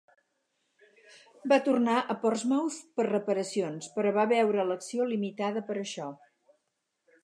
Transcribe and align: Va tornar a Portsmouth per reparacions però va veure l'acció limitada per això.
Va 1.51 1.59
tornar 1.67 1.99
a 1.99 2.17
Portsmouth 2.25 2.79
per 3.01 3.07
reparacions 3.11 3.93
però 3.99 4.17
va 4.19 4.27
veure 4.35 4.69
l'acció 4.73 5.11
limitada 5.15 5.67
per 5.71 5.81
això. 5.85 6.13